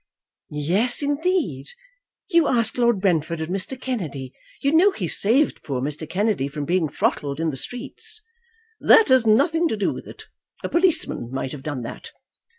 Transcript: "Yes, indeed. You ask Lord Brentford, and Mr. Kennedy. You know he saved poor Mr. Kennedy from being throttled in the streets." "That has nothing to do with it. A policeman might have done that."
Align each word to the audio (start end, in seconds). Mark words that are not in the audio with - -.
"Yes, 0.49 1.03
indeed. 1.03 1.67
You 2.31 2.47
ask 2.47 2.75
Lord 2.79 2.99
Brentford, 2.99 3.39
and 3.39 3.55
Mr. 3.55 3.79
Kennedy. 3.79 4.33
You 4.59 4.71
know 4.71 4.89
he 4.91 5.07
saved 5.07 5.61
poor 5.63 5.79
Mr. 5.79 6.09
Kennedy 6.09 6.47
from 6.47 6.65
being 6.65 6.89
throttled 6.89 7.39
in 7.39 7.51
the 7.51 7.55
streets." 7.55 8.19
"That 8.79 9.09
has 9.09 9.27
nothing 9.27 9.67
to 9.67 9.77
do 9.77 9.93
with 9.93 10.07
it. 10.07 10.23
A 10.63 10.69
policeman 10.69 11.29
might 11.31 11.51
have 11.51 11.61
done 11.61 11.83
that." 11.83 12.13